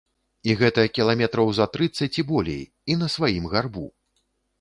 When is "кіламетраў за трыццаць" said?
0.97-2.09